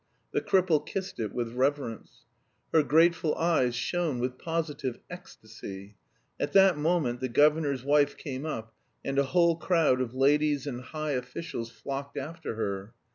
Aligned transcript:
The 0.31 0.41
cripple 0.41 0.83
kissed 0.83 1.19
it 1.19 1.31
with 1.31 1.53
reverence. 1.53 2.25
Her 2.73 2.81
grateful 2.81 3.35
eyes 3.35 3.75
shone 3.75 4.17
with 4.17 4.39
positive 4.39 4.97
ecstasy. 5.11 5.95
At 6.39 6.53
that 6.53 6.75
moment 6.75 7.19
the 7.19 7.29
governor's 7.29 7.83
wife 7.83 8.17
came 8.17 8.43
up, 8.47 8.73
and 9.05 9.19
a 9.19 9.25
whole 9.25 9.57
crowd 9.57 10.01
of 10.01 10.15
ladies 10.15 10.65
and 10.65 10.81
high 10.81 11.11
officials 11.11 11.69
flocked 11.69 12.17
after 12.17 12.55
her. 12.55 12.95